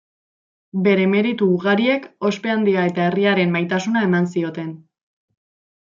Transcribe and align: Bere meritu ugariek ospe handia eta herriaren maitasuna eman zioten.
Bere 0.87 1.03
meritu 1.11 1.49
ugariek 1.57 2.09
ospe 2.31 2.53
handia 2.55 2.87
eta 2.93 3.07
herriaren 3.11 3.55
maitasuna 3.59 4.07
eman 4.11 4.29
zioten. 4.37 4.77